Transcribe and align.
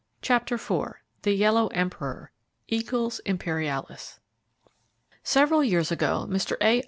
CHAPTER 0.23 0.55
IV 0.55 0.93
The 1.21 1.33
Yellow 1.33 1.67
Emperor: 1.67 2.31
Eacles 2.67 3.19
Imperialis 3.23 4.19
Several 5.23 5.63
years 5.63 5.91
ago, 5.91 6.25
Mr. 6.27 6.55
A. 6.59 6.79